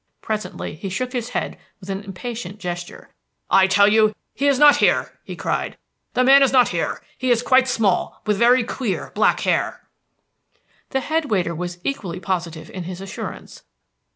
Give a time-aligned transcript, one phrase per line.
[0.23, 3.11] Presently he shook his head with an impatient gesture.
[3.51, 5.77] "I tell you, he is not here," he cried.
[6.15, 7.03] "The man is not here.
[7.19, 9.83] He is quite small, with very queer, black hair."
[10.89, 13.61] The head waiter was equally positive in his assurance.